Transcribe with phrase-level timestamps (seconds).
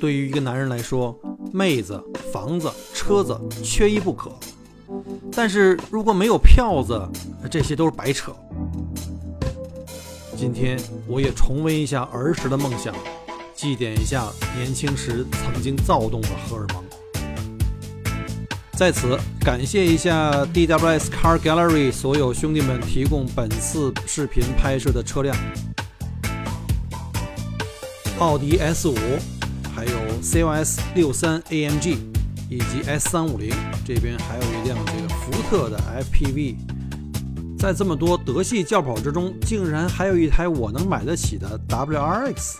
[0.00, 1.14] 对于一个男人来说，
[1.52, 2.02] 妹子、
[2.32, 4.32] 房子、车子缺一不可。
[5.30, 7.06] 但是如果没有票子，
[7.50, 8.34] 这些都是白扯。
[10.38, 12.94] 今天我也重温一下儿时的梦想，
[13.54, 14.26] 祭奠一下
[14.56, 16.82] 年轻时曾经躁动的荷尔蒙。
[18.72, 25.36] 在此感谢一下 DWS Car Gallery 所有兄弟们提供本次视频拍摄的车辆：
[28.18, 28.96] 奥迪 S5，
[30.22, 31.96] CLS 63 AMG，
[32.48, 33.52] 以及 S350。
[33.84, 36.56] 这边还有一辆这个福特的 FPV。
[37.58, 42.56] 在这么多德系轿跑之中，竟然还有一台我能买得起的 WRX。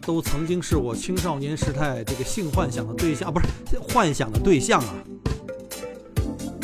[0.00, 3.46] 都曾经是我青少年时代这个性幻想的对象啊，不是
[3.80, 4.94] 幻想的对象啊！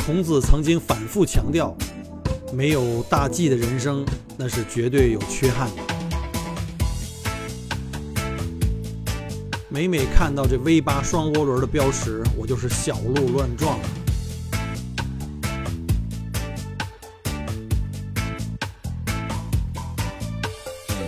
[0.05, 1.75] 孔子曾经反复强调，
[2.53, 4.05] 没有大 G 的人生，
[4.37, 5.90] 那是绝对有缺憾的。
[9.73, 13.79] 每每看到这 V 八双涡轮的标识，我就是小鹿乱撞。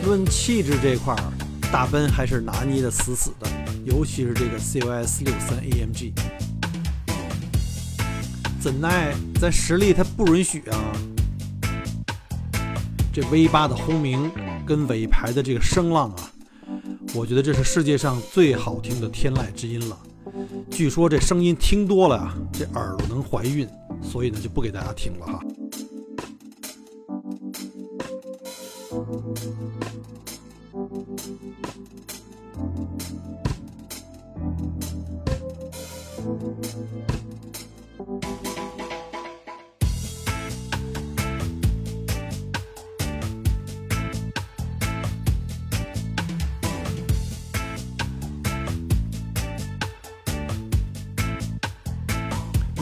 [0.04, 1.22] 论气质这块儿。
[1.72, 3.48] 大奔还是拿捏的死死的，
[3.86, 6.12] 尤其是这个 COS 六三 AMG，
[8.60, 10.76] 怎奈咱实力它不允许啊！
[13.10, 14.30] 这 V 八的轰鸣
[14.66, 16.30] 跟尾排的这个声浪啊，
[17.14, 19.98] 我觉得这是世界上最好听的天籁之音了。
[20.70, 23.68] 据说这声音听多了啊，这耳朵能怀孕，
[24.02, 25.40] 所以呢就不给大家听了哈。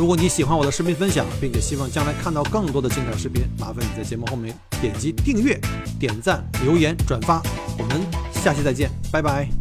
[0.01, 5.61] 如果你喜欢我的视频分享，并且希望将来看到更多的精彩视频，麻烦你在节目后面点击订阅、
[5.99, 7.43] 点赞、留言、转发。
[7.78, 8.00] 我们
[8.33, 9.59] 下期再见，拜拜。